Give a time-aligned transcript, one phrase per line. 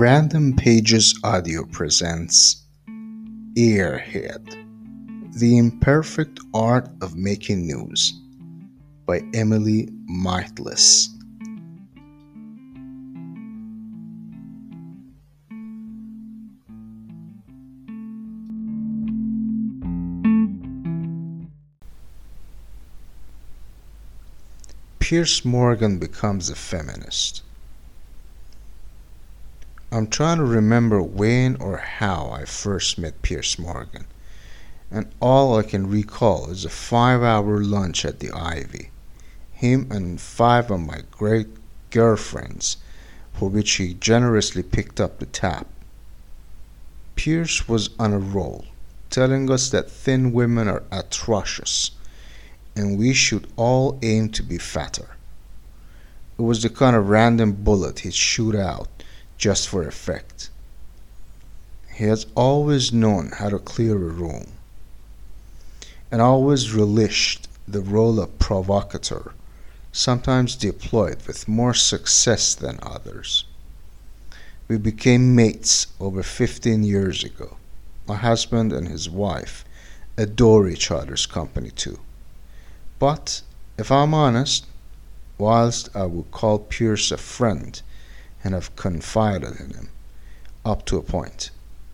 [0.00, 2.64] Random Pages Audio presents
[3.54, 4.48] Airhead
[5.38, 8.18] The Imperfect Art of Making News
[9.04, 11.08] by Emily Maitlis.
[24.98, 27.42] Piers Morgan becomes a feminist.
[29.92, 34.06] I'm trying to remember when or how I first met Piers Morgan,
[34.88, 38.90] and all I can recall is a five hour lunch at the Ivy.
[39.50, 41.48] Him and five of my great
[41.90, 42.76] girlfriends,
[43.32, 45.66] for which he generously picked up the tab.
[47.16, 48.66] Piers was on a roll,
[49.10, 51.90] telling us that thin women are atrocious
[52.76, 55.16] and we should all aim to be fatter.
[56.38, 58.99] It was the kind of random bullet he'd shoot out
[59.40, 60.50] just for effect.
[61.94, 64.48] He has always known how to clear a room
[66.12, 69.32] and always relished the role of provocateur,
[69.92, 73.44] sometimes deployed with more success than others.
[74.68, 77.56] We became mates over 15 years ago.
[78.06, 79.64] My husband and his wife
[80.18, 81.98] adore each other's company too.
[82.98, 83.40] But
[83.78, 84.66] if I'm honest,
[85.38, 87.80] whilst I would call Piers a friend,
[88.42, 89.88] and have confided in him
[90.64, 91.50] up to a point.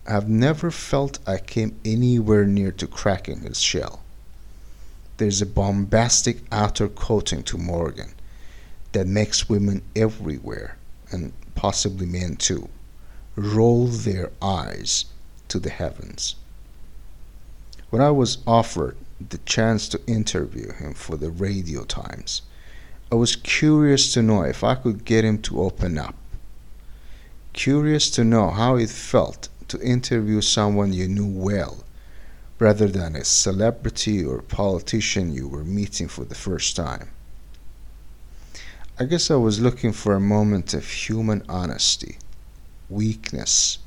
[0.07, 4.01] I have never felt I came anywhere near to cracking his shell.
[5.17, 8.13] There's a bombastic outer coating to Morgan
[8.93, 10.77] that makes women everywhere,
[11.11, 12.69] and possibly men too,
[13.35, 15.05] roll their eyes
[15.49, 16.35] to the heavens.
[17.89, 18.97] When I was offered
[19.29, 22.43] the chance to interview him for the Radio Times,
[23.11, 26.15] I was curious to know if I could get him to open up
[27.57, 31.83] curious to know how it felt to interview someone you knew well
[32.59, 37.09] rather than a celebrity or politician you were meeting for the first time.
[38.99, 42.19] I guess I was looking for a moment of human honesty,
[42.89, 43.79] weakness,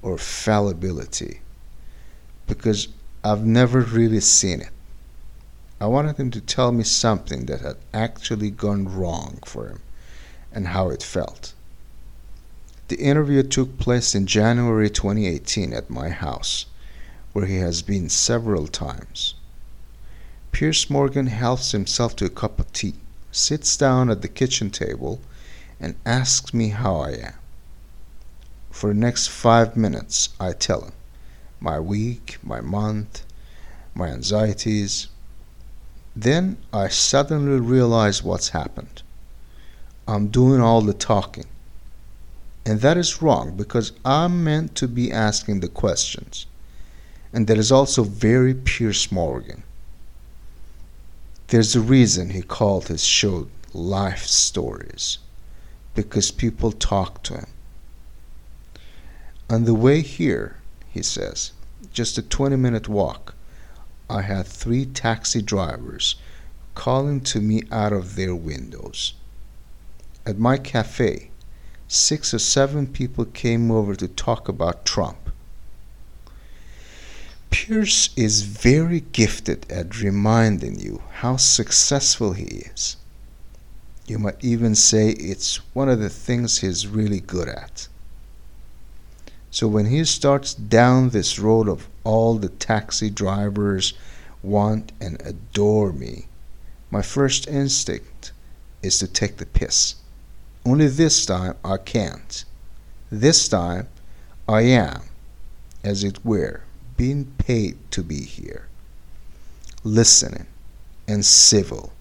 [0.00, 1.40] or fallibility
[2.46, 2.88] because
[3.22, 4.72] I've never really seen it.
[5.78, 9.80] I wanted him to tell me something that had actually gone wrong for him
[10.52, 11.52] and how it felt.
[12.90, 16.66] The interview took place in January 2018 at my house,
[17.32, 19.34] where he has been several times.
[20.50, 22.94] Piers Morgan helps himself to a cup of tea,
[23.30, 25.20] sits down at the kitchen table,
[25.78, 27.34] and asks me how I am.
[28.72, 30.92] For the next five minutes, I tell him
[31.60, 33.24] my week, my month,
[33.94, 35.06] my anxieties.
[36.16, 39.02] Then I suddenly realize what's happened.
[40.08, 41.46] I'm doing all the talking
[42.70, 46.46] and that is wrong because I'm meant to be asking the questions.
[47.32, 49.64] And that is also very Piers Morgan.
[51.48, 55.18] There's a reason he called his show Life Stories
[55.96, 57.48] because people talk to him.
[59.50, 60.58] On the way here,
[60.92, 61.50] he says,
[61.92, 63.34] just a 20 minute walk,
[64.08, 66.14] I had three taxi drivers
[66.76, 69.14] calling to me out of their windows.
[70.24, 71.29] At my cafe,
[71.92, 75.18] six or seven people came over to talk about Trump.
[77.50, 82.96] Piers is very gifted at reminding you how successful he is.
[84.06, 87.88] You might even say it's one of the things he's really good at.
[89.50, 93.94] So when he starts down this road of all the taxi drivers
[94.44, 96.26] want and adore me,
[96.88, 98.30] my first instinct
[98.80, 99.96] is to take the piss.
[100.64, 102.44] Only this time I can't.
[103.10, 103.88] This time
[104.46, 105.04] I am,
[105.82, 106.62] as it were,
[106.98, 108.68] being paid to be here,
[109.82, 110.46] listening
[111.08, 111.92] and civil.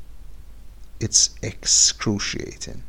[1.00, 2.84] It's excruciating.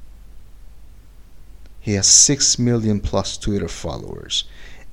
[1.79, 4.45] He has 6 million plus Twitter followers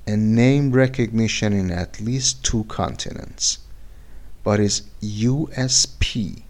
[0.06, 3.58] and name recognition in at least two continents.
[4.44, 6.44] But his USP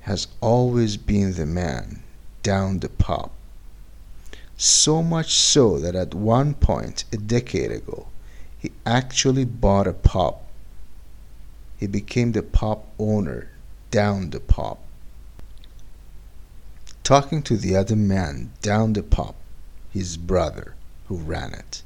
[0.00, 2.02] has always been the man
[2.42, 3.30] down the pub
[4.62, 8.06] so much so that at one point, a decade ago,
[8.56, 10.38] he actually bought a pub.
[11.78, 13.48] He became the pub owner
[13.90, 14.78] down the pub.
[17.02, 19.34] Talking to the other man down the pub,
[19.92, 20.76] his brother,
[21.08, 21.82] who ran it.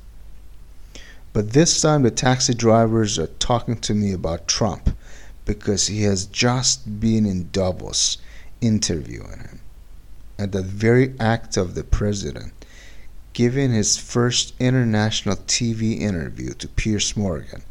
[1.32, 4.94] But this time the taxi drivers are talking to me about Trump
[5.46, 8.18] because he has just been in Davos
[8.60, 9.60] interviewing him.
[10.38, 12.52] And that very act of the president
[13.36, 17.62] giving his first international TV interview to Piers Morgan,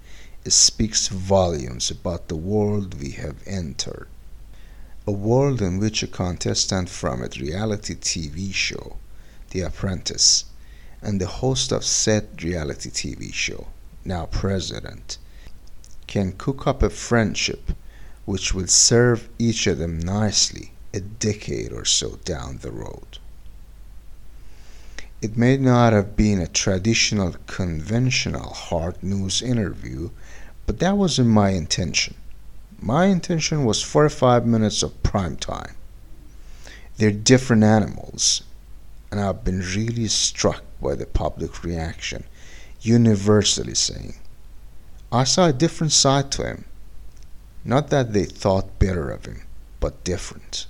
[0.43, 4.07] it speaks volumes about the world we have entered.
[5.07, 8.97] A world in which a contestant from a reality TV show,
[9.49, 10.45] The Apprentice,
[11.01, 13.65] and the host of said reality TV show,
[14.05, 15.17] now president,
[16.05, 17.71] can cook up a friendship
[18.25, 23.17] which will serve each of them nicely a decade or so down the road.
[25.25, 30.11] It may not have been a traditional, conventional hard news interview,
[30.67, 32.13] but that wasn't my intention.
[32.79, 35.77] My intention was 45 minutes of prime time.
[36.97, 38.43] They're different animals,
[39.09, 42.25] and I've been really struck by the public reaction,
[42.81, 44.17] universally saying,
[45.11, 46.65] I saw a different side to him.
[47.63, 49.41] Not that they thought better of him,
[49.79, 50.67] but different.